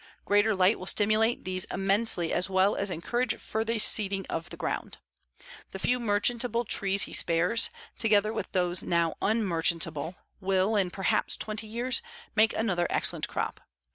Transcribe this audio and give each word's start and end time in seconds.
Greater 0.25 0.55
light 0.55 0.79
will 0.79 0.87
stimulate 0.87 1.45
these 1.45 1.65
immensely 1.65 2.33
as 2.33 2.49
well 2.49 2.75
as 2.75 2.89
encourage 2.89 3.35
further 3.39 3.77
seeding 3.77 4.25
of 4.31 4.49
the 4.49 4.57
ground. 4.57 4.97
The 5.73 5.77
few 5.77 5.99
merchantable 5.99 6.65
trees 6.65 7.03
he 7.03 7.13
spares, 7.13 7.69
together 7.99 8.33
with 8.33 8.51
those 8.51 8.81
now 8.81 9.13
unmerchantable, 9.21 10.15
will, 10.39 10.75
in 10.75 10.89
perhaps 10.89 11.37
twenty 11.37 11.67
years, 11.67 12.01
make 12.35 12.51
another 12.55 12.87
excellent 12.89 13.27
crop. 13.27 13.59